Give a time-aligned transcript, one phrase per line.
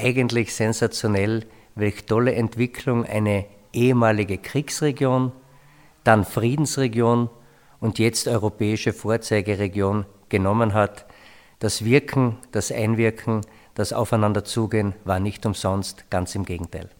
[0.00, 5.32] eigentlich sensationell, welche tolle Entwicklung eine ehemalige Kriegsregion,
[6.04, 7.30] dann Friedensregion
[7.78, 11.06] und jetzt europäische Vorzeigeregion genommen hat.
[11.58, 13.42] Das Wirken, das Einwirken,
[13.74, 16.90] das Aufeinanderzugehen war nicht umsonst, ganz im Gegenteil.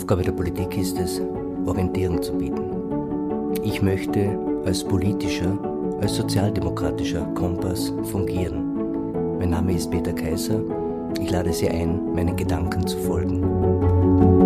[0.00, 1.20] Aufgabe der Politik ist es,
[1.66, 2.72] Orientierung zu bieten.
[3.62, 5.58] Ich möchte als politischer,
[6.00, 9.36] als sozialdemokratischer Kompass fungieren.
[9.38, 10.62] Mein Name ist Peter Kaiser.
[11.20, 14.39] Ich lade Sie ein, meinen Gedanken zu folgen.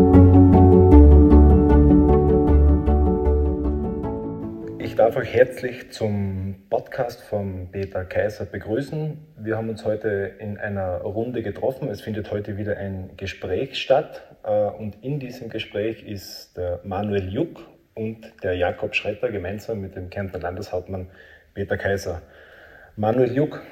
[4.84, 9.16] Ich darf euch herzlich zum Podcast von Peter Kaiser begrüßen.
[9.38, 11.88] Wir haben uns heute in einer Runde getroffen.
[11.88, 14.23] Es findet heute wieder ein Gespräch statt.
[14.45, 19.96] Äh, und in diesem Gespräch ist der Manuel Juck und der Jakob Schretter gemeinsam mit
[19.96, 21.09] dem Kärntner Landeshauptmann
[21.54, 22.21] Peter Kaiser.
[22.95, 23.63] Manuel Juck,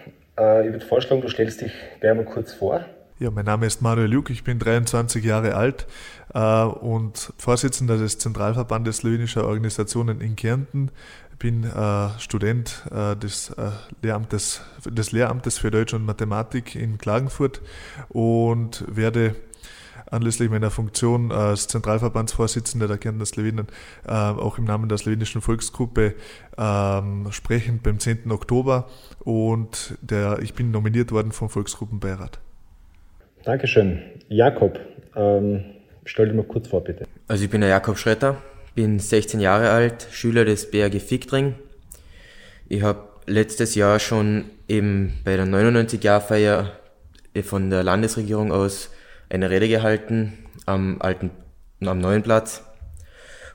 [0.41, 2.87] äh, ich würde vorschlagen, du stellst dich gerne mal kurz vor.
[3.19, 5.87] Ja, mein Name ist Manuel Juck, ich bin 23 Jahre alt
[6.35, 10.91] äh, und Vorsitzender des Zentralverbandes Slowenischer Organisationen in Kärnten.
[11.39, 17.61] Bin äh, Student äh, des, äh, Lehramtes, des Lehramtes für Deutsch und Mathematik in Klagenfurt
[18.09, 19.37] und werde
[20.11, 23.67] anlässlich meiner Funktion als Zentralverbandsvorsitzender der Kärntner Slowenen
[24.07, 26.15] äh, auch im Namen der slowenischen Volksgruppe
[26.57, 28.31] ähm, sprechen beim 10.
[28.33, 28.89] Oktober
[29.21, 32.41] und der, ich bin nominiert worden vom Volksgruppenbeirat.
[33.45, 34.03] Dankeschön.
[34.29, 34.79] Jakob,
[35.17, 35.65] ähm,
[36.05, 37.05] stell dir mal kurz vor, bitte.
[37.29, 38.37] Also ich bin der Jakob Schretter,
[38.75, 41.55] bin 16 Jahre alt, Schüler des BRG Fickdring.
[42.69, 46.73] Ich habe letztes Jahr schon eben bei der 99-Jahr-Feier
[47.43, 48.91] von der Landesregierung aus
[49.29, 50.35] eine Rede gehalten
[50.67, 51.31] am alten,
[51.81, 52.65] am neuen Platz.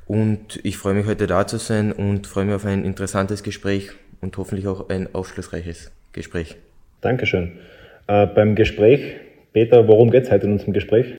[0.05, 3.91] Und ich freue mich heute da zu sein und freue mich auf ein interessantes Gespräch
[4.21, 6.55] und hoffentlich auch ein aufschlussreiches Gespräch.
[7.01, 7.59] Dankeschön.
[8.07, 9.17] Äh, beim Gespräch,
[9.57, 11.17] Peter, worum geht es heute in unserem Gespräch?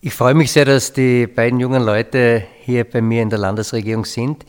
[0.00, 4.04] Ich freue mich sehr, dass die beiden jungen Leute hier bei mir in der Landesregierung
[4.04, 4.46] sind.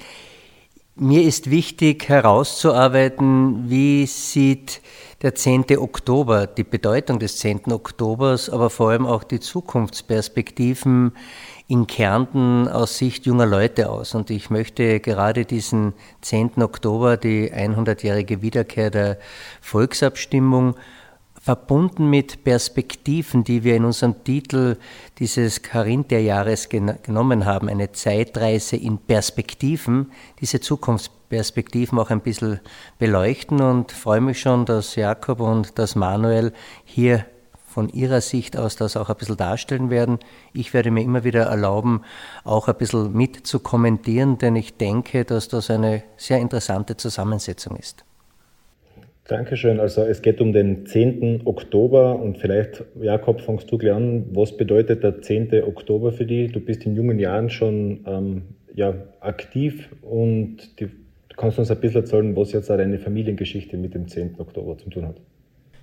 [0.94, 4.82] Mir ist wichtig herauszuarbeiten, wie sieht
[5.24, 5.80] der 10.
[5.80, 7.72] Oktober, die Bedeutung des 10.
[7.72, 11.12] Oktobers, aber vor allem auch die Zukunftsperspektiven
[11.68, 14.14] in Kärnten aus Sicht junger Leute aus.
[14.14, 16.62] Und ich möchte gerade diesen 10.
[16.62, 19.18] Oktober, die 100-jährige Wiederkehr der
[19.60, 20.76] Volksabstimmung,
[21.46, 24.78] verbunden mit Perspektiven, die wir in unserem Titel
[25.20, 30.12] dieses Carinther-Jahres genommen haben, eine Zeitreise in Perspektiven,
[30.42, 32.62] diese Zukunftsperspektiven auch ein bisschen
[32.98, 36.52] beleuchten und freue mich schon, dass Jakob und dass Manuel
[36.84, 37.28] hier
[37.64, 40.18] von ihrer Sicht aus das auch ein bisschen darstellen werden.
[40.52, 42.02] Ich werde mir immer wieder erlauben,
[42.44, 47.76] auch ein bisschen mit zu kommentieren, denn ich denke, dass das eine sehr interessante Zusammensetzung
[47.76, 48.05] ist.
[49.28, 49.80] Dankeschön.
[49.80, 51.42] Also es geht um den 10.
[51.46, 54.26] Oktober und vielleicht, Jakob, fangst du gleich an.
[54.34, 55.64] Was bedeutet der 10.
[55.64, 56.52] Oktober für dich?
[56.52, 58.44] Du bist in jungen Jahren schon ähm,
[58.76, 63.78] ja, aktiv und die, du kannst uns ein bisschen erzählen, was jetzt auch deine Familiengeschichte
[63.78, 64.36] mit dem 10.
[64.38, 65.16] Oktober zu tun hat.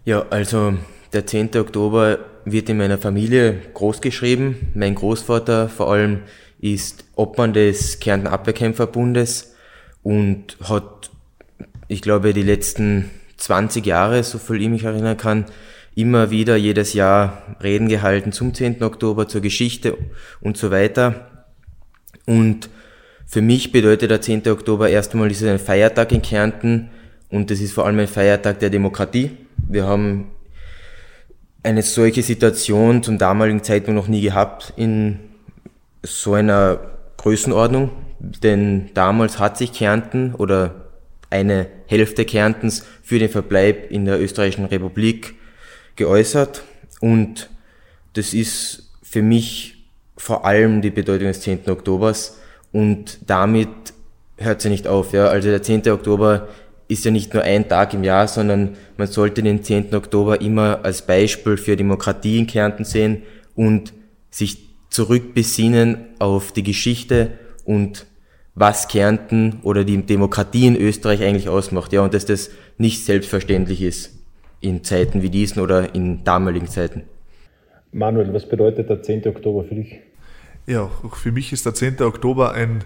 [0.05, 0.75] Ja, also
[1.13, 1.57] der 10.
[1.57, 4.73] Oktober wird in meiner Familie großgeschrieben.
[4.75, 6.21] Mein Großvater vor allem
[6.61, 9.57] ist Obmann des Kärnten Abwehrkämpferbundes
[10.05, 11.11] und hat,
[11.89, 13.11] ich glaube, die letzten
[13.43, 15.47] 20 Jahre, so viel ich mich erinnern kann,
[15.95, 18.83] immer wieder jedes Jahr Reden gehalten zum 10.
[18.83, 19.99] Oktober, zur Geschichte
[20.41, 21.27] und so weiter.
[22.25, 22.71] Und
[23.27, 24.49] für mich bedeutet der 10.
[24.49, 26.91] Oktober erst einmal, ist es ein Feiertag in Kärnten
[27.31, 29.33] und das ist vor allem ein Feiertag der Demokratie.
[29.57, 30.31] Wir haben
[31.65, 35.19] eine solche Situation zum damaligen Zeitpunkt noch nie gehabt in
[36.03, 36.79] so einer
[37.17, 40.82] Größenordnung, denn damals hat sich Kärnten oder
[41.33, 45.35] eine Hälfte Kärntens für den Verbleib in der österreichischen Republik
[45.97, 46.63] geäußert.
[47.01, 47.51] Und
[48.13, 51.69] das ist für mich vor allem die Bedeutung des 10.
[51.69, 52.39] Oktobers.
[52.71, 53.69] Und damit
[54.37, 55.13] hört sie nicht auf.
[55.13, 55.27] Ja.
[55.27, 55.89] Also der 10.
[55.91, 56.49] Oktober
[56.89, 59.95] ist ja nicht nur ein Tag im Jahr, sondern man sollte den 10.
[59.95, 63.23] Oktober immer als Beispiel für Demokratie in Kärnten sehen
[63.55, 63.93] und
[64.31, 64.59] sich
[64.91, 67.33] zurückbesinnen auf die Geschichte
[67.65, 68.07] und
[68.55, 73.83] was Kärnten oder die Demokratie in Österreich eigentlich ausmacht, ja, und dass das nicht selbstverständlich
[73.83, 74.19] ist
[74.61, 77.03] in Zeiten wie diesen oder in damaligen Zeiten.
[77.93, 79.27] Manuel, was bedeutet der 10.
[79.27, 80.01] Oktober für dich?
[80.67, 82.01] Ja, auch für mich ist der 10.
[82.03, 82.85] Oktober ein,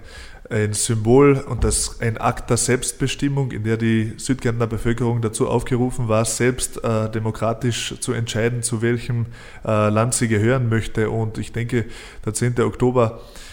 [0.48, 6.08] ein Symbol und das ein Akt der Selbstbestimmung, in der die Südkärntner Bevölkerung dazu aufgerufen
[6.08, 9.26] war, selbst äh, demokratisch zu entscheiden, zu welchem
[9.64, 11.10] äh, Land sie gehören möchte.
[11.10, 11.84] Und ich denke,
[12.24, 12.58] der 10.
[12.60, 13.45] Oktober äh,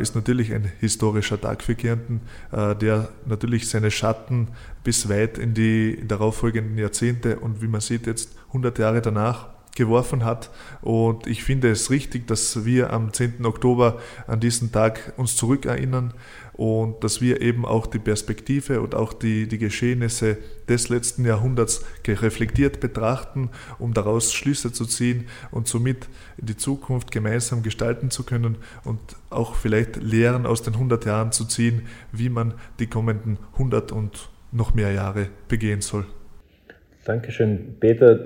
[0.00, 2.20] ist natürlich ein historischer Tag für Kärnten,
[2.52, 4.48] äh, der natürlich seine Schatten
[4.84, 10.24] bis weit in die darauffolgenden Jahrzehnte und wie man sieht jetzt 100 Jahre danach geworfen
[10.24, 10.50] hat.
[10.82, 13.44] Und ich finde es richtig, dass wir am 10.
[13.46, 16.12] Oktober an diesen Tag uns zurückerinnern
[16.56, 20.38] und dass wir eben auch die Perspektive und auch die, die Geschehnisse
[20.68, 26.08] des letzten Jahrhunderts reflektiert betrachten, um daraus Schlüsse zu ziehen und somit
[26.38, 31.44] die Zukunft gemeinsam gestalten zu können und auch vielleicht Lehren aus den 100 Jahren zu
[31.44, 36.06] ziehen, wie man die kommenden 100 und noch mehr Jahre begehen soll.
[37.04, 37.76] Dankeschön.
[37.78, 38.18] Peter,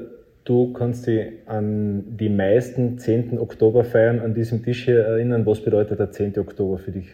[0.50, 3.38] du kannst dich an die meisten 10.
[3.38, 5.46] Oktoberfeiern an diesem Tisch hier erinnern.
[5.46, 6.38] Was bedeutet der 10.
[6.38, 7.06] Oktober für dich?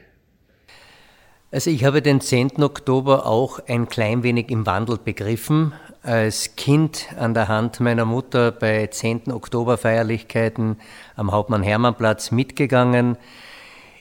[1.53, 2.63] Also ich habe den 10.
[2.63, 5.75] Oktober auch ein klein wenig im Wandel begriffen.
[6.03, 9.31] Als Kind an der Hand meiner Mutter bei 10.
[9.31, 10.77] Oktoberfeierlichkeiten
[11.15, 13.19] am Hauptmann-Hermann-Platz mitgegangen.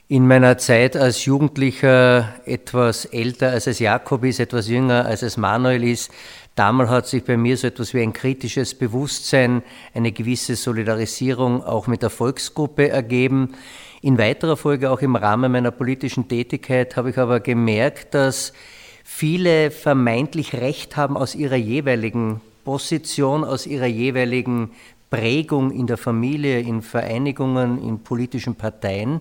[0.08, 5.36] In meiner Zeit als Jugendlicher etwas älter als es Jakob ist, etwas jünger als es
[5.36, 6.12] Manuel ist,
[6.56, 9.62] damals hat sich bei mir so etwas wie ein kritisches Bewusstsein,
[9.94, 13.54] eine gewisse Solidarisierung auch mit der Volksgruppe ergeben.
[14.02, 18.52] In weiterer Folge auch im Rahmen meiner politischen Tätigkeit habe ich aber gemerkt, dass
[19.04, 24.72] viele vermeintlich Recht haben aus ihrer jeweiligen Position, aus ihrer jeweiligen
[25.10, 29.20] Prägung in der Familie, in Vereinigungen, in politischen Parteien.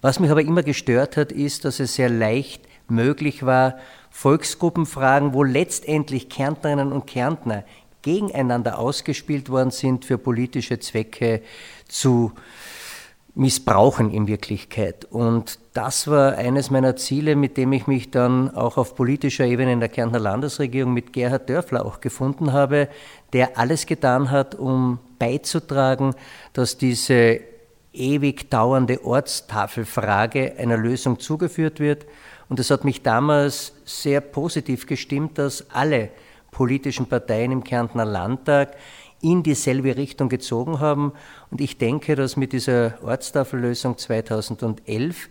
[0.00, 3.78] Was mich aber immer gestört hat, ist, dass es sehr leicht möglich war,
[4.18, 7.62] Volksgruppenfragen, wo letztendlich Kärntnerinnen und Kärntner
[8.02, 11.40] gegeneinander ausgespielt worden sind, für politische Zwecke
[11.86, 12.32] zu
[13.36, 15.04] missbrauchen in Wirklichkeit.
[15.04, 19.72] Und das war eines meiner Ziele, mit dem ich mich dann auch auf politischer Ebene
[19.72, 22.88] in der Kärntner Landesregierung mit Gerhard Dörfler auch gefunden habe,
[23.32, 26.16] der alles getan hat, um beizutragen,
[26.54, 27.38] dass diese
[27.92, 32.04] ewig dauernde Ortstafelfrage einer Lösung zugeführt wird.
[32.48, 36.10] Und es hat mich damals sehr positiv gestimmt, dass alle
[36.50, 38.76] politischen Parteien im Kärntner Landtag
[39.20, 41.12] in dieselbe Richtung gezogen haben.
[41.50, 45.28] Und ich denke, dass mit dieser Ortstafellösung 2011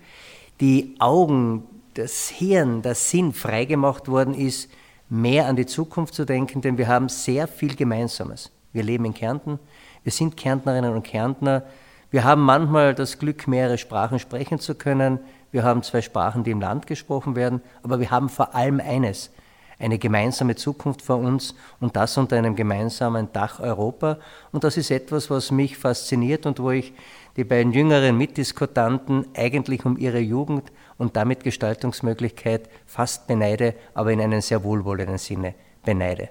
[0.60, 4.69] die Augen, das Hirn, der Sinn freigemacht worden ist,
[5.10, 8.52] mehr an die Zukunft zu denken, denn wir haben sehr viel Gemeinsames.
[8.74, 9.58] Wir leben in Kärnten,
[10.04, 11.64] wir sind Kärntnerinnen und Kärntner,
[12.10, 15.19] wir haben manchmal das Glück, mehrere Sprachen sprechen zu können,
[15.57, 19.31] wir haben zwei Sprachen, die im Land gesprochen werden, aber wir haben vor allem eines,
[19.80, 24.19] eine gemeinsame Zukunft vor uns und das unter einem gemeinsamen Dach Europa.
[24.51, 26.94] Und das ist etwas, was mich fasziniert und wo ich
[27.38, 34.21] die beiden jüngeren Mitdiskutanten eigentlich um ihre Jugend und damit Gestaltungsmöglichkeit fast beneide, aber in
[34.21, 36.30] einem sehr wohlwollenden Sinne beneide.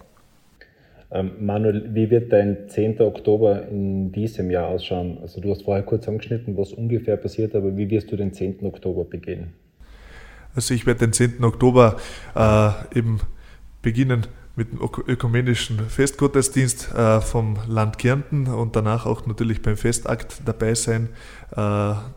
[1.10, 3.00] Ähm, Manuel, wie wird dein 10.
[3.00, 5.18] Oktober in diesem Jahr ausschauen?
[5.22, 8.64] Also du hast vorher kurz angeschnitten, was ungefähr passiert, aber wie wirst du den 10.
[8.64, 9.52] Oktober begehen?
[10.54, 11.44] Also ich werde den 10.
[11.44, 11.96] Oktober
[12.34, 13.20] äh, eben
[13.82, 14.26] beginnen
[14.56, 20.74] mit dem ökumenischen Festgottesdienst äh, vom Land Kärnten und danach auch natürlich beim Festakt dabei
[20.74, 21.10] sein,
[21.52, 21.56] äh,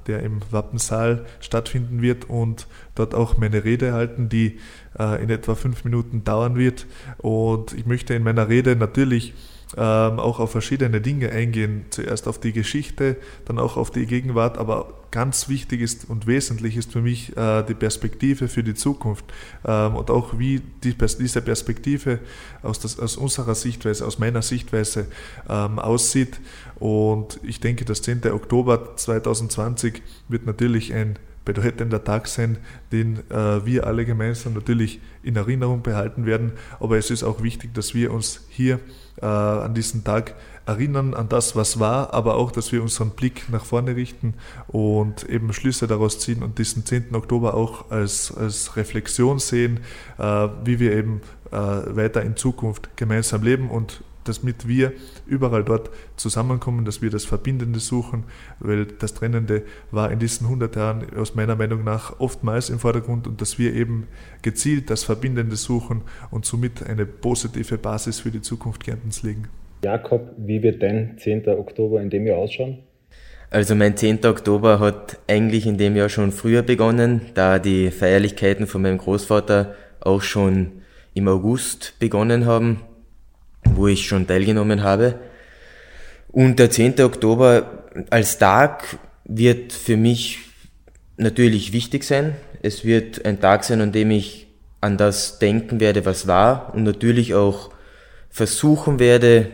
[0.07, 4.59] der im Wappensaal stattfinden wird und dort auch meine Rede halten, die
[4.97, 6.87] äh, in etwa fünf Minuten dauern wird.
[7.17, 9.33] Und ich möchte in meiner Rede natürlich
[9.77, 11.85] ähm, auch auf verschiedene Dinge eingehen.
[11.89, 16.77] Zuerst auf die Geschichte, dann auch auf die Gegenwart, aber ganz wichtig ist und wesentlich
[16.77, 19.25] ist für mich äh, die Perspektive für die Zukunft
[19.65, 22.19] ähm, und auch wie die, diese Perspektive
[22.61, 25.07] aus, das, aus, unserer Sichtweise, aus meiner Sichtweise
[25.47, 26.39] ähm, aussieht.
[26.79, 28.31] Und ich denke, das 10.
[28.31, 32.57] Oktober 2020 wird natürlich ein bedeutender Tag sein,
[32.91, 36.51] den äh, wir alle gemeinsam natürlich in Erinnerung behalten werden.
[36.79, 38.79] Aber es ist auch wichtig, dass wir uns hier
[39.21, 40.35] äh, an diesen Tag
[40.65, 44.35] erinnern, an das, was war, aber auch, dass wir unseren Blick nach vorne richten
[44.67, 47.15] und eben Schlüsse daraus ziehen und diesen 10.
[47.15, 49.79] Oktober auch als, als Reflexion sehen,
[50.19, 51.21] äh, wie wir eben
[51.51, 54.93] äh, weiter in Zukunft gemeinsam leben und damit wir
[55.25, 58.25] überall dort zusammenkommen, dass wir das Verbindende suchen,
[58.59, 63.27] weil das Trennende war in diesen 100 Jahren aus meiner Meinung nach oftmals im Vordergrund
[63.27, 64.07] und dass wir eben
[64.41, 69.47] gezielt das Verbindende suchen und somit eine positive Basis für die Zukunft Kärntens legen.
[69.83, 71.47] Jakob, wie wird dein 10.
[71.47, 72.79] Oktober in dem Jahr ausschauen?
[73.51, 74.25] Also mein 10.
[74.25, 79.73] Oktober hat eigentlich in dem Jahr schon früher begonnen, da die Feierlichkeiten von meinem Großvater
[80.01, 80.83] auch schon
[81.15, 82.81] im August begonnen haben
[83.75, 85.15] wo ich schon teilgenommen habe.
[86.31, 87.01] Und der 10.
[87.01, 90.39] Oktober als Tag wird für mich
[91.17, 92.35] natürlich wichtig sein.
[92.61, 94.47] Es wird ein Tag sein, an dem ich
[94.81, 97.71] an das denken werde, was war und natürlich auch
[98.29, 99.47] versuchen werde,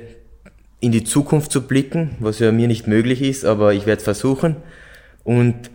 [0.79, 4.57] in die Zukunft zu blicken, was ja mir nicht möglich ist, aber ich werde versuchen.
[5.23, 5.71] Und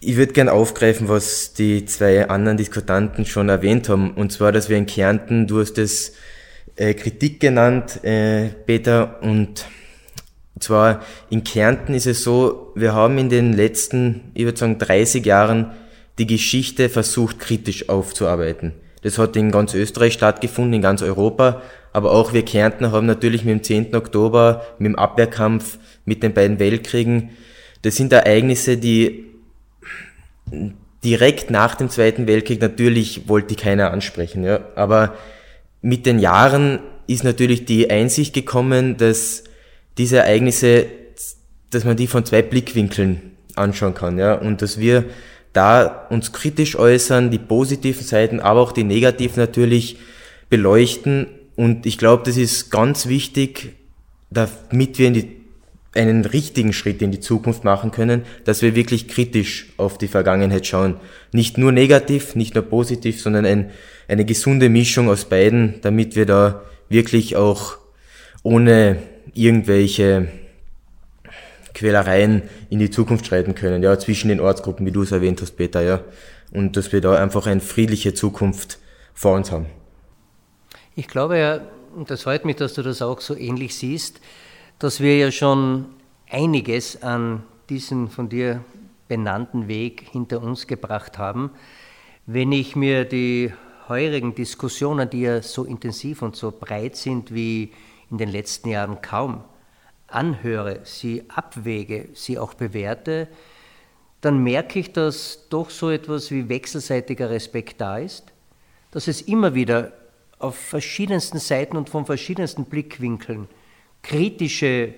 [0.00, 4.68] ich würde gern aufgreifen, was die zwei anderen Diskutanten schon erwähnt haben, und zwar, dass
[4.68, 6.14] wir in Kärnten, du hast es
[6.76, 9.66] äh, Kritik genannt, äh, Peter, und
[10.60, 15.24] zwar in Kärnten ist es so, wir haben in den letzten, ich würde sagen, 30
[15.24, 15.72] Jahren
[16.18, 18.72] die Geschichte versucht kritisch aufzuarbeiten.
[19.02, 23.44] Das hat in ganz Österreich stattgefunden, in ganz Europa, aber auch wir Kärnten haben natürlich
[23.44, 23.94] mit dem 10.
[23.94, 27.30] Oktober, mit dem Abwehrkampf, mit den beiden Weltkriegen,
[27.82, 29.26] das sind Ereignisse, die
[31.04, 35.14] direkt nach dem Zweiten Weltkrieg natürlich wollte keiner ansprechen, ja, aber
[35.86, 39.44] mit den Jahren ist natürlich die Einsicht gekommen, dass
[39.98, 40.86] diese Ereignisse,
[41.70, 45.04] dass man die von zwei Blickwinkeln anschauen kann, ja, und dass wir
[45.52, 49.98] da uns kritisch äußern, die positiven Seiten, aber auch die negativen natürlich
[50.50, 51.28] beleuchten.
[51.54, 53.76] Und ich glaube, das ist ganz wichtig,
[54.28, 55.36] damit wir die,
[55.96, 60.66] einen richtigen Schritt in die Zukunft machen können, dass wir wirklich kritisch auf die Vergangenheit
[60.66, 60.96] schauen.
[61.32, 63.70] Nicht nur negativ, nicht nur positiv, sondern ein,
[64.08, 67.78] eine gesunde Mischung aus beiden, damit wir da wirklich auch
[68.42, 68.98] ohne
[69.34, 70.28] irgendwelche
[71.74, 75.56] Quälereien in die Zukunft schreiten können, ja, zwischen den Ortsgruppen, wie du es erwähnt hast,
[75.56, 76.00] Peter, ja.
[76.52, 78.78] Und dass wir da einfach eine friedliche Zukunft
[79.12, 79.66] vor uns haben.
[80.94, 81.60] Ich glaube ja,
[81.94, 84.20] und das freut mich, dass du das auch so ähnlich siehst,
[84.78, 85.86] dass wir ja schon
[86.30, 88.62] einiges an diesen von dir
[89.08, 91.50] benannten Weg hinter uns gebracht haben.
[92.26, 93.52] Wenn ich mir die
[93.88, 97.72] heurigen Diskussionen, die ja so intensiv und so breit sind wie
[98.10, 99.44] in den letzten Jahren kaum,
[100.08, 103.28] anhöre, sie abwäge, sie auch bewerte,
[104.20, 108.24] dann merke ich, dass doch so etwas wie wechselseitiger Respekt da ist,
[108.90, 109.92] dass es immer wieder
[110.38, 113.48] auf verschiedensten Seiten und von verschiedensten Blickwinkeln
[114.06, 114.94] kritische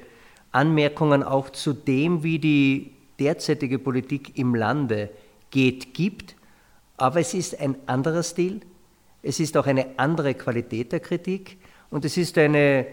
[0.53, 5.11] Anmerkungen auch zu dem, wie die derzeitige Politik im Lande
[5.51, 6.37] geht, gibt.
[6.97, 8.61] Aber es ist ein anderer Stil,
[9.23, 11.57] es ist auch eine andere Qualität der Kritik
[11.91, 12.87] und es ist eine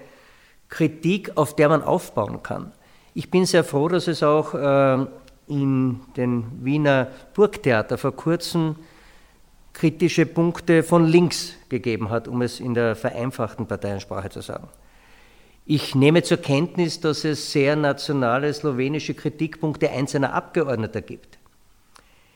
[0.69, 2.72] Kritik, auf der man aufbauen kann.
[3.13, 5.05] Ich bin sehr froh, dass es auch äh,
[5.48, 8.75] in den Wiener Burgtheater vor kurzem
[9.74, 14.67] kritische Punkte von links gegeben hat, um es in der vereinfachten Parteiensprache zu sagen.
[15.67, 21.39] Ich nehme zur Kenntnis, dass es sehr nationale slowenische Kritikpunkte einzelner Abgeordneter gibt.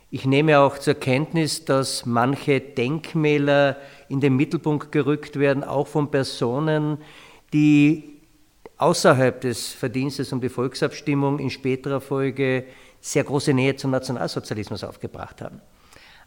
[0.10, 6.10] Ich nehme auch zur Kenntnis, dass manche Denkmäler in den Mittelpunkt gerückt werden, auch von
[6.10, 6.98] Personen,
[7.54, 8.20] die
[8.78, 12.66] außerhalb des Verdienstes um die Volksabstimmung in späterer Folge
[13.00, 15.62] sehr große Nähe zum Nationalsozialismus aufgebracht haben.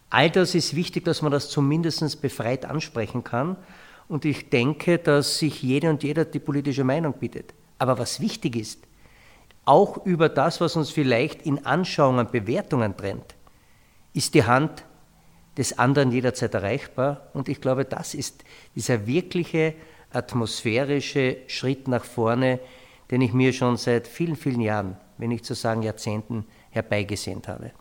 [0.08, 3.56] All das ist wichtig, dass man das zumindest befreit ansprechen kann.
[4.08, 7.54] Und ich denke, dass sich jeder und jeder die politische Meinung bietet.
[7.78, 8.80] Aber was wichtig ist,
[9.64, 13.36] auch über das, was uns vielleicht in Anschauungen, Bewertungen trennt,
[14.12, 14.84] ist die Hand
[15.56, 17.28] des anderen jederzeit erreichbar.
[17.32, 18.44] Und ich glaube, das ist
[18.74, 19.74] dieser wirkliche
[20.12, 22.60] atmosphärische Schritt nach vorne,
[23.10, 27.72] den ich mir schon seit vielen, vielen Jahren, wenn nicht zu sagen Jahrzehnten, herbeigesehnt habe.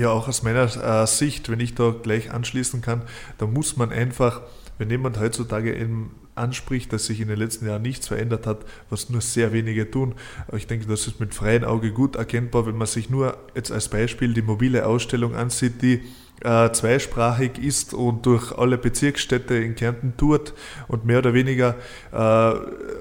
[0.00, 3.02] Ja, auch aus meiner äh, Sicht, wenn ich da gleich anschließen kann,
[3.36, 4.40] da muss man einfach,
[4.78, 9.10] wenn jemand heutzutage eben anspricht, dass sich in den letzten Jahren nichts verändert hat, was
[9.10, 10.14] nur sehr wenige tun.
[10.48, 13.70] Aber ich denke, das ist mit freiem Auge gut erkennbar, wenn man sich nur jetzt
[13.72, 16.00] als Beispiel die mobile Ausstellung ansieht, die
[16.40, 20.54] äh, zweisprachig ist und durch alle Bezirksstädte in Kärnten tourt
[20.88, 21.76] und mehr oder weniger
[22.10, 22.54] äh,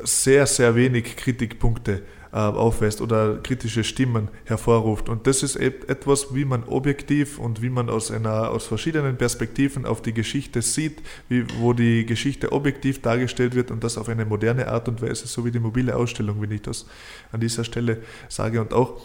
[0.04, 5.10] sehr, sehr wenig Kritikpunkte äh, aufweist oder kritische Stimmen hervorruft.
[5.10, 9.86] Und das ist etwas, wie man objektiv und wie man aus, einer, aus verschiedenen Perspektiven
[9.86, 14.26] auf die Geschichte sieht, wie, wo die Geschichte objektiv dargestellt wird und das auf eine
[14.26, 16.86] moderne Art und Weise, so wie die mobile Ausstellung, wenn ich das
[17.32, 18.62] an dieser Stelle sage.
[18.62, 19.02] Und auch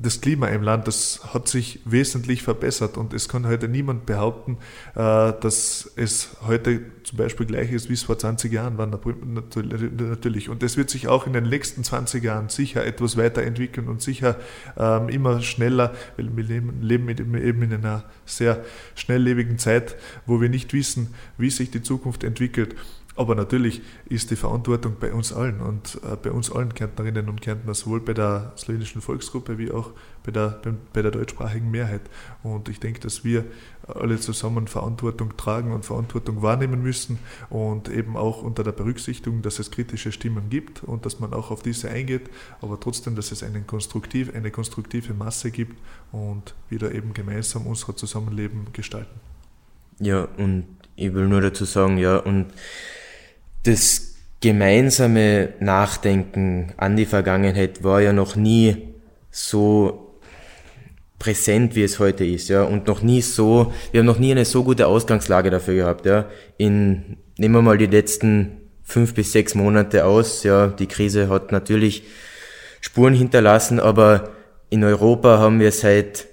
[0.00, 4.58] das Klima im Land, das hat sich wesentlich verbessert und es kann heute niemand behaupten,
[4.94, 10.50] äh, dass es heute zum Beispiel gleich ist, wie es vor 20 Jahren war, natürlich.
[10.50, 14.36] Und das wird sich auch in den nächsten 20 Jahren sicher etwas weiterentwickeln und sicher
[14.76, 20.72] ähm, immer schneller, weil wir leben eben in einer sehr schnelllebigen Zeit, wo wir nicht
[20.72, 22.74] wissen, wie sich die Zukunft entwickelt.
[23.18, 27.40] Aber natürlich ist die Verantwortung bei uns allen und äh, bei uns allen Kärntnerinnen und
[27.40, 29.90] Kärntner, sowohl bei der slowenischen Volksgruppe wie auch
[30.22, 30.60] bei der,
[30.92, 32.02] bei der deutschsprachigen Mehrheit.
[32.44, 33.44] Und ich denke, dass wir
[33.88, 37.18] alle zusammen Verantwortung tragen und Verantwortung wahrnehmen müssen
[37.50, 41.50] und eben auch unter der Berücksichtigung, dass es kritische Stimmen gibt und dass man auch
[41.50, 42.30] auf diese eingeht,
[42.60, 45.76] aber trotzdem, dass es einen konstruktiv, eine konstruktive Masse gibt
[46.12, 49.20] und wir da eben gemeinsam unser Zusammenleben gestalten.
[50.00, 50.64] Ja, und
[50.96, 52.46] ich will nur dazu sagen, ja, und
[53.64, 58.94] das gemeinsame Nachdenken an die Vergangenheit war ja noch nie
[59.30, 60.20] so
[61.18, 64.44] präsent, wie es heute ist, ja, und noch nie so, wir haben noch nie eine
[64.44, 66.26] so gute Ausgangslage dafür gehabt, ja.
[66.56, 71.52] In, nehmen wir mal die letzten fünf bis sechs Monate aus, ja, die Krise hat
[71.52, 72.04] natürlich
[72.80, 74.30] Spuren hinterlassen, aber
[74.70, 76.27] in Europa haben wir seit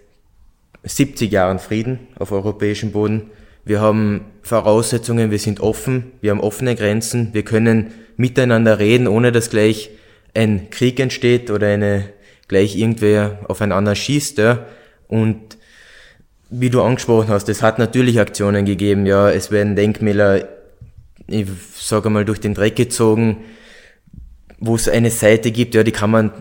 [0.85, 3.31] 70 Jahren Frieden auf europäischem Boden.
[3.65, 9.31] Wir haben Voraussetzungen, wir sind offen, wir haben offene Grenzen, wir können miteinander reden, ohne
[9.31, 9.89] dass gleich
[10.33, 12.09] ein Krieg entsteht oder eine
[12.47, 14.37] gleich irgendwer auf einen anderen schießt.
[14.37, 14.65] Ja.
[15.07, 15.57] Und
[16.49, 19.05] wie du angesprochen hast, es hat natürlich Aktionen gegeben.
[19.05, 20.47] Ja, es werden Denkmäler,
[21.27, 21.47] ich
[21.79, 23.37] sage mal, durch den Dreck gezogen,
[24.59, 26.31] wo es eine Seite gibt, ja, die kann man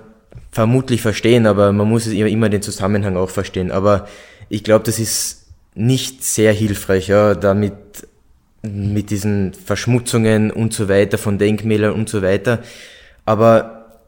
[0.52, 3.72] vermutlich verstehen, aber man muss immer den Zusammenhang auch verstehen.
[3.72, 4.06] Aber
[4.48, 7.74] ich glaube, das ist nicht sehr hilfreich, ja, damit
[8.62, 12.60] mit diesen Verschmutzungen und so weiter von Denkmälern und so weiter.
[13.24, 14.00] Aber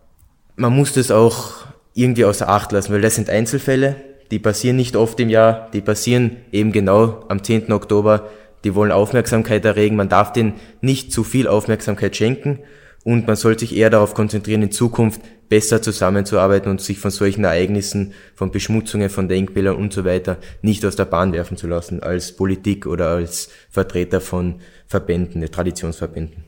[0.57, 3.97] man muss das auch irgendwie außer Acht lassen, weil das sind Einzelfälle,
[4.31, 7.73] die passieren nicht oft im Jahr, die passieren eben genau am 10.
[7.73, 8.28] Oktober,
[8.64, 12.61] die wollen Aufmerksamkeit erregen, man darf denen nicht zu viel Aufmerksamkeit schenken
[13.05, 17.45] und man soll sich eher darauf konzentrieren, in Zukunft besser zusammenzuarbeiten und sich von solchen
[17.45, 22.03] Ereignissen, von Beschmutzungen, von Denkbildern und so weiter nicht aus der Bahn werfen zu lassen,
[22.03, 26.45] als Politik oder als Vertreter von Verbänden, Traditionsverbänden.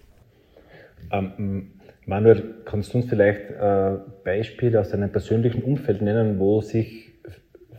[1.13, 1.73] Ähm,
[2.07, 7.13] Manuel, kannst du uns vielleicht äh, Beispiele aus deinem persönlichen Umfeld nennen, wo sich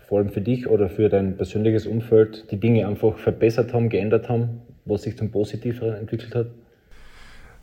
[0.07, 4.27] vor allem für dich oder für dein persönliches Umfeld die Dinge einfach verbessert haben, geändert
[4.27, 6.47] haben, wo sich zum Positiveren entwickelt hat?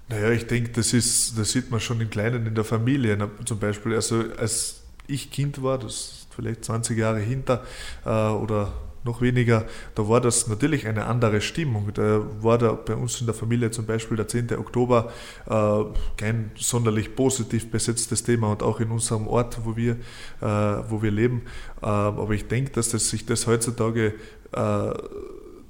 [0.08, 3.18] Naja, ich denke, das ist, das sieht man schon im Kleinen in der Familie.
[3.44, 7.64] Zum Beispiel, also als ich Kind war, das ist vielleicht 20 Jahre hinter
[8.04, 8.72] äh, oder
[9.06, 11.90] noch weniger, da war das natürlich eine andere Stimmung.
[11.94, 14.58] Da war da bei uns in der Familie zum Beispiel der 10.
[14.58, 15.12] Oktober
[15.46, 15.84] äh,
[16.16, 19.92] kein sonderlich positiv besetztes Thema und auch in unserem Ort, wo wir,
[20.40, 20.46] äh,
[20.88, 21.42] wo wir leben.
[21.80, 24.14] Äh, aber ich denke, dass das, sich das heutzutage
[24.52, 24.92] äh,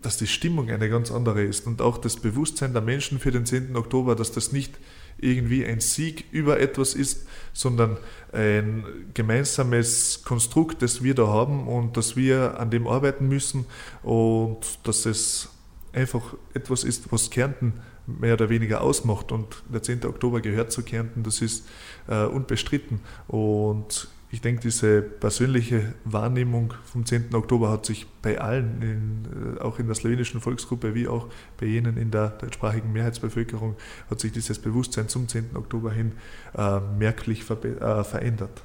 [0.07, 3.45] dass die Stimmung eine ganz andere ist und auch das Bewusstsein der Menschen für den
[3.45, 3.75] 10.
[3.75, 4.79] Oktober, dass das nicht
[5.19, 7.97] irgendwie ein Sieg über etwas ist, sondern
[8.33, 13.67] ein gemeinsames Konstrukt, das wir da haben und dass wir an dem arbeiten müssen
[14.05, 15.49] und dass es
[15.93, 17.73] einfach etwas ist, was Kärnten
[18.07, 19.33] mehr oder weniger ausmacht.
[19.33, 20.05] Und der 10.
[20.05, 21.67] Oktober gehört zu Kärnten, das ist
[22.07, 23.01] äh, unbestritten.
[23.27, 27.35] Und ich denke, diese persönliche Wahrnehmung vom 10.
[27.35, 31.65] Oktober hat sich bei allen, in, äh, auch in der slowenischen Volksgruppe wie auch bei
[31.65, 33.77] jenen in der deutschsprachigen Mehrheitsbevölkerung,
[34.11, 35.57] hat sich dieses Bewusstsein zum 10.
[35.57, 36.13] Oktober hin
[36.55, 38.63] äh, merklich ver äh, verändert.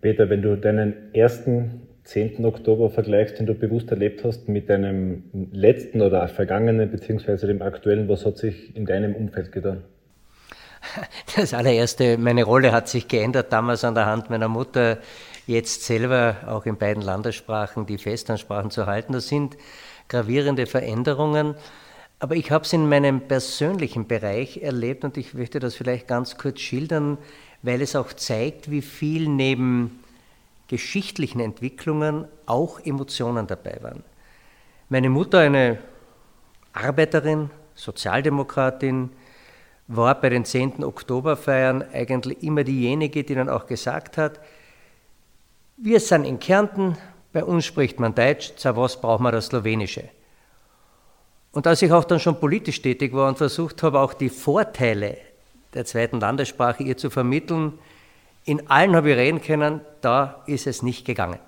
[0.00, 2.42] Peter, wenn du deinen ersten 10.
[2.46, 8.08] Oktober vergleichst, den du bewusst erlebt hast, mit deinem letzten oder vergangenen beziehungsweise dem aktuellen,
[8.08, 9.84] was hat sich in deinem Umfeld getan?
[11.36, 14.98] Das allererste, meine Rolle hat sich geändert, damals an der Hand meiner Mutter,
[15.46, 19.12] jetzt selber auch in beiden Landessprachen die Festansprachen zu halten.
[19.12, 19.56] Das sind
[20.08, 21.54] gravierende Veränderungen.
[22.18, 26.38] Aber ich habe es in meinem persönlichen Bereich erlebt und ich möchte das vielleicht ganz
[26.38, 27.18] kurz schildern,
[27.62, 30.04] weil es auch zeigt, wie viel neben
[30.68, 34.04] geschichtlichen Entwicklungen auch Emotionen dabei waren.
[34.88, 35.78] Meine Mutter, eine
[36.72, 39.10] Arbeiterin, Sozialdemokratin,
[39.88, 40.84] war bei den 10.
[40.84, 44.40] Oktoberfeiern eigentlich immer diejenige, die dann auch gesagt hat,
[45.76, 46.96] wir sind in Kärnten,
[47.32, 50.08] bei uns spricht man Deutsch, za was braucht man das Slowenische?
[51.52, 55.18] Und als ich auch dann schon politisch tätig war und versucht habe, auch die Vorteile
[55.74, 57.78] der zweiten Landessprache ihr zu vermitteln,
[58.44, 61.38] in allen habe ich reden können, da ist es nicht gegangen.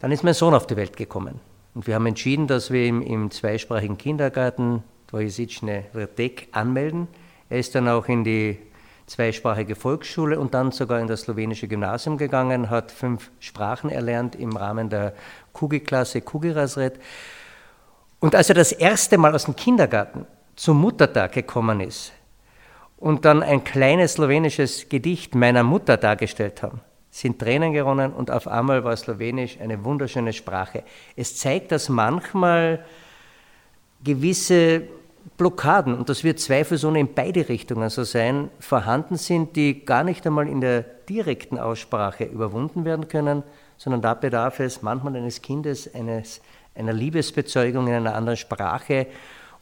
[0.00, 1.40] Dann ist mein Sohn auf die Welt gekommen
[1.74, 7.08] und wir haben entschieden, dass wir ihn im zweisprachigen Kindergarten Dvojezicne Vrtek anmelden.
[7.48, 8.58] Er ist dann auch in die
[9.06, 14.56] zweisprachige Volksschule und dann sogar in das slowenische Gymnasium gegangen, hat fünf Sprachen erlernt im
[14.56, 15.14] Rahmen der
[15.52, 16.98] Kugi-Klasse Kugi-Rasret.
[18.18, 22.12] Und als er das erste Mal aus dem Kindergarten zum Muttertag gekommen ist
[22.96, 28.48] und dann ein kleines slowenisches Gedicht meiner Mutter dargestellt haben, sind Tränen geronnen und auf
[28.48, 30.82] einmal war Slowenisch eine wunderschöne Sprache.
[31.14, 32.84] Es zeigt, dass manchmal
[34.04, 34.82] gewisse
[35.36, 40.26] Blockaden, und das wird zweifelsohne in beide Richtungen so sein, vorhanden sind, die gar nicht
[40.26, 43.42] einmal in der direkten Aussprache überwunden werden können,
[43.76, 46.40] sondern da bedarf es manchmal eines Kindes, eines,
[46.74, 49.06] einer Liebesbezeugung in einer anderen Sprache,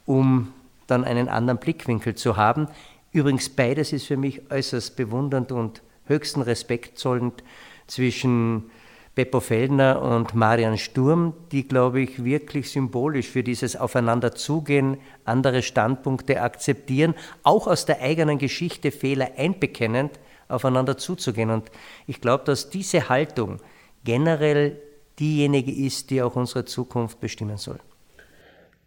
[0.05, 0.53] um
[0.87, 2.67] dann einen anderen Blickwinkel zu haben.
[3.11, 7.43] Übrigens, beides ist für mich äußerst bewundernd und höchsten Respekt zollend
[7.87, 8.69] zwischen
[9.15, 16.41] Beppo Feldner und Marian Sturm, die, glaube ich, wirklich symbolisch für dieses Aufeinanderzugehen, andere Standpunkte
[16.41, 21.49] akzeptieren, auch aus der eigenen Geschichte Fehler einbekennend aufeinander zuzugehen.
[21.49, 21.71] Und
[22.07, 23.61] ich glaube, dass diese Haltung
[24.03, 24.81] generell
[25.17, 27.79] diejenige ist, die auch unsere Zukunft bestimmen soll.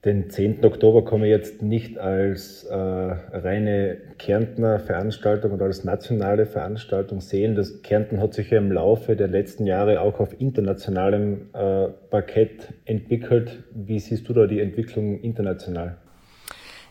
[0.04, 0.64] Den 10.
[0.64, 7.56] Oktober kann man jetzt nicht als äh, reine Kärntner Veranstaltung oder als nationale Veranstaltung sehen.
[7.56, 12.74] Das Kärnten hat sich ja im Laufe der letzten Jahre auch auf internationalem äh, Parkett
[12.84, 13.64] entwickelt.
[13.72, 15.96] Wie siehst du da die Entwicklung international?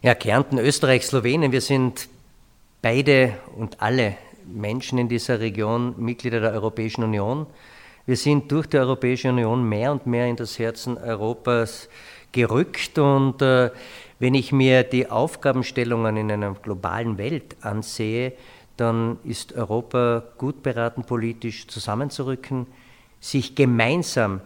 [0.02, 2.10] Ja, Kärnten, Österreich, Slowenien, wir sind
[2.82, 4.16] beide und alle
[4.46, 7.48] Menschen in dieser Region Mitglieder der Europäischen Union.
[8.06, 11.90] Wir sind durch die Europäische Union mehr und mehr in das Herzen Europas
[12.32, 13.72] gerückt und äh,
[14.20, 18.34] wenn ich mir die Aufgabenstellungen in einer globalen Welt ansehe,
[18.78, 22.68] dann ist Europa gut beraten, politisch zusammenzurücken,
[23.20, 24.42] sich gemeinsam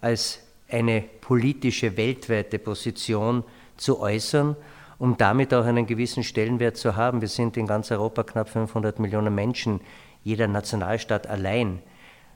[0.00, 3.44] als eine politische weltweite Position
[3.76, 4.56] zu äußern,
[4.98, 7.20] um damit auch einen gewissen Stellenwert zu haben.
[7.20, 9.80] Wir sind in ganz Europa knapp 500 Millionen Menschen,
[10.22, 11.80] jeder Nationalstaat allein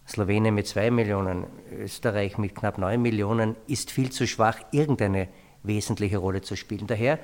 [0.09, 1.47] Slowenien mit zwei Millionen,
[1.79, 5.29] Österreich mit knapp neun Millionen, ist viel zu schwach, irgendeine
[5.63, 6.87] wesentliche Rolle zu spielen.
[6.87, 7.19] Daher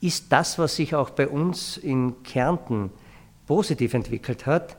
[0.00, 2.90] ist das, was sich auch bei uns in Kärnten
[3.46, 4.76] positiv entwickelt hat,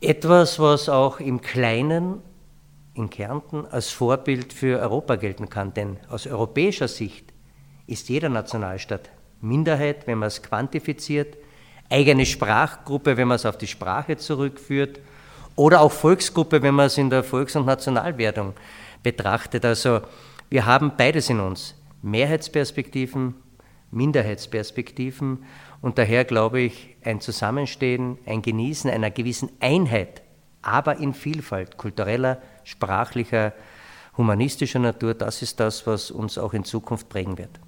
[0.00, 2.20] etwas, was auch im Kleinen
[2.94, 5.74] in Kärnten als Vorbild für Europa gelten kann.
[5.74, 7.32] Denn aus europäischer Sicht
[7.86, 9.10] ist jeder Nationalstaat
[9.40, 11.36] Minderheit, wenn man es quantifiziert,
[11.90, 15.00] eigene Sprachgruppe, wenn man es auf die Sprache zurückführt
[15.56, 18.54] oder auch Volksgruppe, wenn man es in der Volks- und Nationalwertung
[19.02, 19.64] betrachtet.
[19.64, 20.00] Also
[20.50, 23.34] wir haben beides in uns, Mehrheitsperspektiven,
[23.90, 25.44] Minderheitsperspektiven
[25.80, 30.22] und daher glaube ich, ein Zusammenstehen, ein Genießen einer gewissen Einheit,
[30.62, 33.52] aber in Vielfalt kultureller, sprachlicher,
[34.16, 37.60] humanistischer Natur, das ist das, was uns auch in Zukunft prägen wird.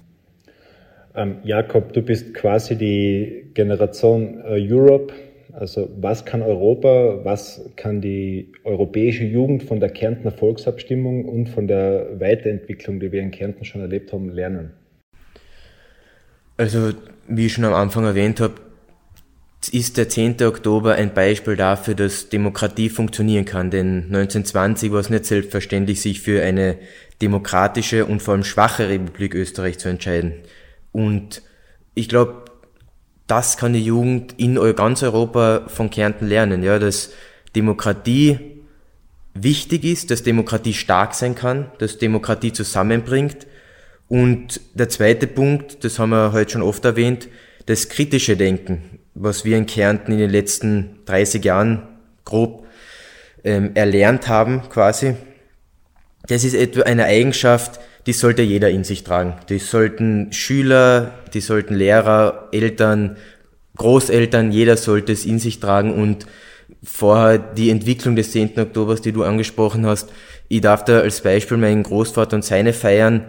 [1.15, 5.13] Ähm, Jakob, du bist quasi die Generation äh, Europe
[5.57, 11.67] also was kann Europa, was kann die europäische Jugend von der Kärntner Volksabstimmung und von
[11.67, 14.73] der Weiterentwicklung, die wir in Kärnten schon erlebt haben, lernen?
[16.57, 16.91] Also,
[17.27, 18.53] wie ich schon am Anfang erwähnt habe,
[19.71, 20.43] ist der 10.
[20.43, 23.71] Oktober ein Beispiel dafür, dass Demokratie funktionieren kann.
[23.71, 26.77] Denn 1920 war es nicht selbstverständlich, sich für eine
[27.21, 30.33] demokratische und vor allem schwache Republik Österreich zu entscheiden.
[30.91, 31.41] Und
[31.95, 32.45] ich glaube,
[33.27, 37.11] das kann die Jugend in ganz Europa von Kärnten lernen, ja, dass
[37.55, 38.39] Demokratie
[39.33, 43.47] wichtig ist, dass Demokratie stark sein kann, dass Demokratie zusammenbringt.
[44.07, 47.27] Und der zweite Punkt, das haben wir heute schon oft erwähnt,
[47.65, 51.83] das kritische Denken, was wir in Kärnten in den letzten 30 Jahren
[52.23, 52.65] grob
[53.43, 55.15] ähm, erlernt haben, quasi.
[56.27, 59.33] Das ist etwa eine Eigenschaft, die sollte jeder in sich tragen.
[59.49, 63.17] Die sollten Schüler, die sollten Lehrer, Eltern,
[63.75, 66.25] Großeltern, jeder sollte es in sich tragen und
[66.81, 68.57] vorher die Entwicklung des 10.
[68.59, 70.09] Oktobers, die du angesprochen hast,
[70.47, 73.25] ich darf da als Beispiel meinen Großvater und seine Feiern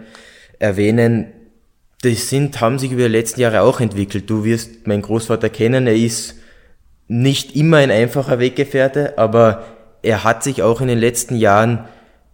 [0.59, 1.27] erwähnen.
[2.05, 4.29] Die sind, haben sich über die letzten Jahre auch entwickelt.
[4.29, 6.35] Du wirst meinen Großvater kennen, er ist
[7.09, 9.65] nicht immer ein einfacher Weggefährte, aber
[10.03, 11.85] er hat sich auch in den letzten Jahren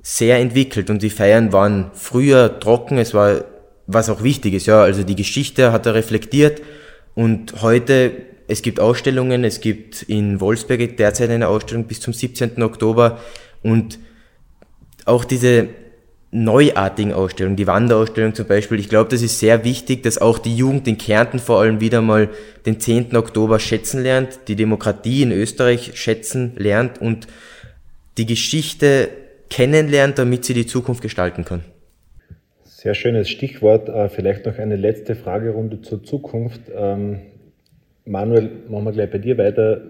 [0.08, 3.44] sehr entwickelt und die Feiern waren früher trocken, es war,
[3.88, 6.62] was auch wichtig ist, ja, also die Geschichte hat er reflektiert
[7.16, 8.12] und heute,
[8.48, 12.62] es gibt Ausstellungen, es gibt in Wolfsberg derzeit eine Ausstellung bis zum 17.
[12.62, 13.20] Oktober
[13.64, 13.98] und
[15.06, 15.70] auch diese
[16.30, 20.56] neuartigen Ausstellungen, die Wanderausstellung zum Beispiel, ich glaube, das ist sehr wichtig, dass auch die
[20.56, 22.30] Jugend in Kärnten vor allem wieder mal
[22.68, 23.16] den 10.
[23.16, 27.26] Oktober schätzen lernt, die Demokratie in Österreich schätzen lernt und
[28.20, 29.10] die Geschichte
[29.50, 31.64] kennenlernt, damit sie die Zukunft gestalten kann.
[32.64, 33.90] Sehr schönes Stichwort.
[33.90, 36.62] Äh, vielleicht noch eine letzte Fragerunde zur Zukunft.
[36.76, 37.22] Ähm,
[38.06, 39.82] Manuel, machen wir gleich bei dir weiter.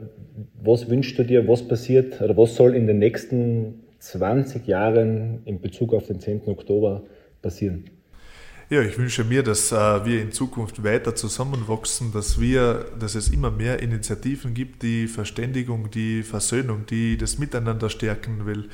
[0.62, 5.60] Was wünschst du dir, was passiert oder was soll in den nächsten 20 Jahren in
[5.62, 6.44] Bezug auf den 10.
[6.48, 7.04] Oktober
[7.42, 7.90] passieren?
[8.68, 13.30] Ja, ich wünsche mir, dass äh, wir in Zukunft weiter zusammenwachsen, dass wir, dass es
[13.30, 18.70] immer mehr Initiativen gibt, die Verständigung, die Versöhnung, die das Miteinander stärken will.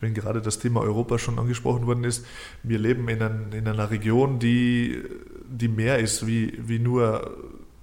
[0.00, 2.26] Wenn gerade das Thema Europa schon angesprochen worden ist,
[2.62, 5.02] wir leben in, ein, in einer Region, die,
[5.48, 7.36] die mehr ist wie, wie nur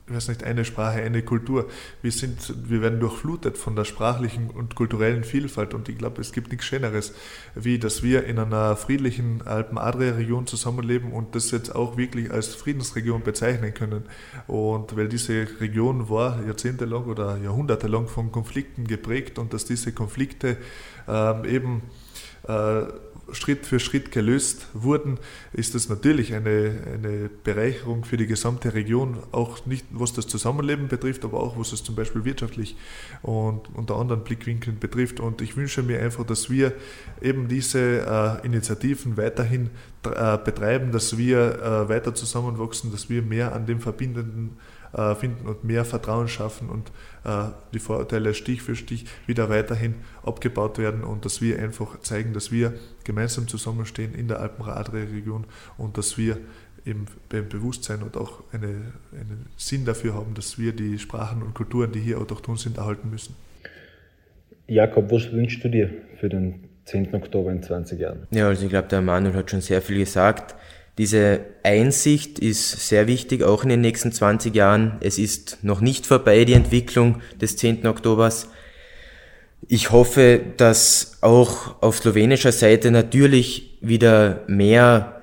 [0.08, 1.70] ich weiß nicht, eine Sprache, eine Kultur.
[2.02, 6.34] Wir, sind, wir werden durchflutet von der sprachlichen und kulturellen Vielfalt und ich glaube, es
[6.34, 7.14] gibt nichts Schöneres,
[7.56, 13.24] wie dass wir in einer friedlichen Alpen-Adria-Region zusammenleben und das jetzt auch wirklich als Friedensregion
[13.24, 14.04] bezeichnen können.
[14.48, 20.58] Und weil diese Region war jahrzehntelang oder jahrhundertelang von Konflikten geprägt und dass diese Konflikte
[21.08, 21.82] ähm, eben
[23.34, 25.18] Schritt für Schritt gelöst wurden,
[25.54, 30.88] ist das natürlich eine, eine Bereicherung für die gesamte Region, auch nicht was das Zusammenleben
[30.88, 32.76] betrifft, aber auch was es zum Beispiel wirtschaftlich
[33.22, 35.20] und unter anderen Blickwinkeln betrifft.
[35.20, 36.74] Und ich wünsche mir einfach, dass wir
[37.22, 39.70] eben diese äh, Initiativen weiterhin
[40.04, 44.58] äh, betreiben, dass wir äh, weiter zusammenwachsen, dass wir mehr an dem verbindenden
[44.94, 46.92] äh, finden und mehr Vertrauen schaffen und
[47.24, 52.34] äh, die Vorurteile Stich für Stich wieder weiterhin abgebaut werden und dass wir einfach zeigen,
[52.34, 52.74] dass wir
[53.04, 55.46] gemeinsam zusammenstehen in der Alpenradre-Region
[55.78, 56.38] und dass wir
[56.86, 61.54] eben beim Bewusstsein und auch eine, einen Sinn dafür haben, dass wir die Sprachen und
[61.54, 63.36] Kulturen, die hier autochton sind, erhalten müssen.
[64.68, 67.14] Jakob, was wünschst du dir für den 10.
[67.14, 68.28] Oktober in 20 Jahren?
[68.32, 70.56] Ja, also ich glaube, der Manuel hat schon sehr viel gesagt.
[70.98, 74.98] Diese Einsicht ist sehr wichtig, auch in den nächsten 20 Jahren.
[75.00, 77.88] Es ist noch nicht vorbei, die Entwicklung des 10.
[77.88, 78.50] Oktobers.
[79.68, 85.22] Ich hoffe, dass auch auf slowenischer Seite natürlich wieder mehr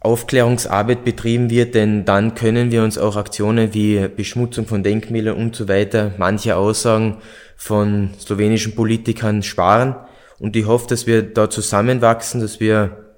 [0.00, 5.54] Aufklärungsarbeit betrieben wird, denn dann können wir uns auch Aktionen wie Beschmutzung von Denkmälern und
[5.54, 7.18] so weiter, manche Aussagen
[7.56, 9.94] von slowenischen Politikern sparen.
[10.38, 13.09] Und ich hoffe, dass wir da zusammenwachsen, dass wir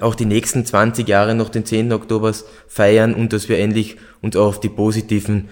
[0.00, 1.92] auch die nächsten 20 Jahre noch den 10.
[1.92, 2.34] Oktober
[2.68, 5.48] feiern und dass wir endlich uns auch auf die positiven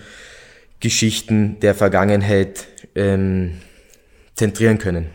[0.81, 3.61] Geschichten der Vergangenheit ähm,
[4.35, 5.07] zentrieren können.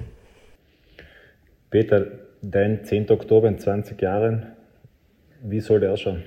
[1.69, 2.07] Peter,
[2.41, 3.11] dein 10.
[3.11, 4.47] Oktober in 20 Jahren,
[5.43, 6.23] wie soll der ausschauen?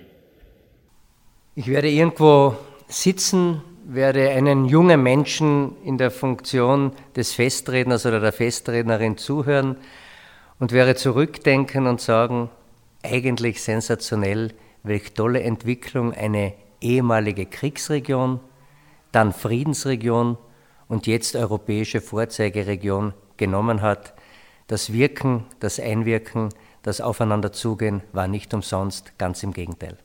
[1.54, 8.32] Ich werde irgendwo sitzen, werde einen jungen Menschen in der Funktion des Festredners oder der
[8.32, 9.76] Festrednerin zuhören
[10.60, 12.48] und werde zurückdenken und sagen,
[13.02, 18.40] eigentlich sensationell, welche tolle Entwicklung eine ehemalige Kriegsregion,
[19.12, 20.38] dann Friedensregion
[20.88, 24.14] und jetzt europäische Vorzeigeregion genommen hat.
[24.66, 26.50] Das Wirken, das Einwirken,
[26.82, 29.98] das Aufeinanderzugehen war nicht umsonst, ganz im Gegenteil.